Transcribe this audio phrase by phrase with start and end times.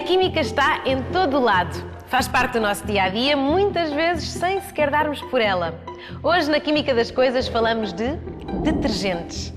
[0.00, 1.98] química está em todo lado.
[2.08, 5.78] Faz parte do nosso dia a dia, muitas vezes sem sequer darmos por ela.
[6.22, 8.16] Hoje, na Química das Coisas, falamos de
[8.62, 9.52] detergentes.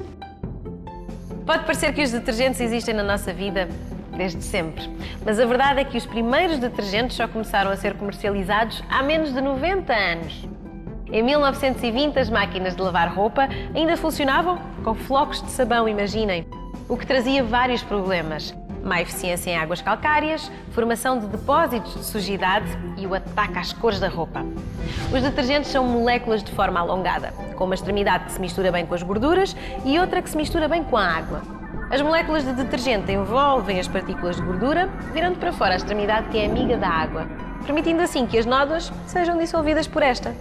[1.46, 3.70] Pode parecer que os detergentes existem na nossa vida
[4.18, 4.90] desde sempre,
[5.26, 9.34] mas a verdade é que os primeiros detergentes só começaram a ser comercializados há menos
[9.34, 10.48] de 90 anos.
[11.12, 16.45] Em 1920, as máquinas de lavar roupa ainda funcionavam com flocos de sabão, imaginem,
[16.88, 18.53] o que trazia vários problemas
[18.84, 22.66] má eficiência em águas calcárias, formação de depósitos de sujidade
[22.98, 24.45] e o ataque às cores da roupa.
[25.13, 28.94] Os detergentes são moléculas de forma alongada, com uma extremidade que se mistura bem com
[28.94, 29.55] as gorduras
[29.86, 31.41] e outra que se mistura bem com a água.
[31.89, 36.38] As moléculas de detergente envolvem as partículas de gordura, virando para fora a extremidade que
[36.38, 37.27] é amiga da água,
[37.66, 40.34] permitindo assim que as nódoas sejam dissolvidas por esta.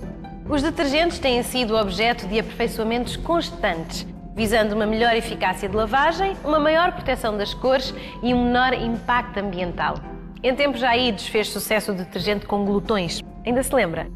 [0.48, 4.06] Os detergentes têm sido objeto de aperfeiçoamentos constantes,
[4.40, 7.92] visando uma melhor eficácia de lavagem, uma maior proteção das cores
[8.23, 9.96] e um menor impacto ambiental.
[10.42, 13.20] Em tempos já idos fez sucesso o detergente com glutões.
[13.45, 14.06] Ainda se lembra?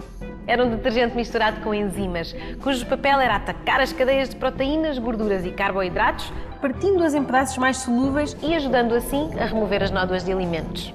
[0.46, 5.44] Era um detergente misturado com enzimas, cujo papel era atacar as cadeias de proteínas, gorduras
[5.44, 10.32] e carboidratos, partindo-as em pedaços mais solúveis e ajudando assim a remover as nódoas de
[10.32, 10.94] alimentos.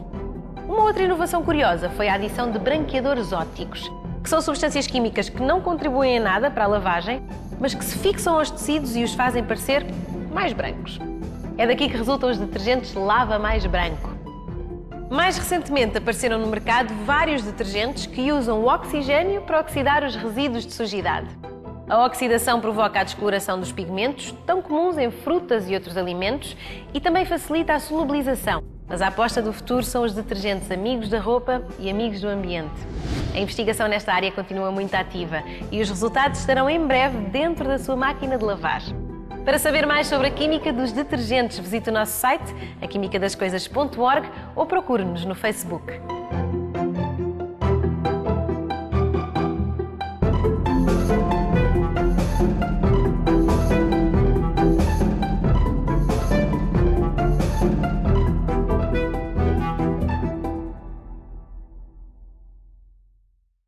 [0.68, 3.92] Uma outra inovação curiosa foi a adição de branqueadores ópticos,
[4.24, 7.22] que são substâncias químicas que não contribuem em nada para a lavagem,
[7.60, 9.86] mas que se fixam aos tecidos e os fazem parecer
[10.32, 11.00] mais brancos.
[11.58, 14.10] É daqui que resultam os detergentes Lava Mais Branco.
[15.10, 20.66] Mais recentemente apareceram no mercado vários detergentes que usam o oxigênio para oxidar os resíduos
[20.66, 21.28] de sujidade.
[21.90, 26.56] A oxidação provoca a descoloração dos pigmentos, tão comuns em frutas e outros alimentos,
[26.94, 28.64] e também facilita a solubilização.
[28.90, 32.74] Mas a aposta do futuro são os detergentes amigos da roupa e amigos do ambiente.
[33.36, 37.78] A investigação nesta área continua muito ativa e os resultados estarão em breve dentro da
[37.78, 38.82] sua máquina de lavar.
[39.46, 45.24] Para saber mais sobre a química dos detergentes, visite o nosso site, aquimicadascoisas.org ou procure-nos
[45.24, 45.86] no Facebook.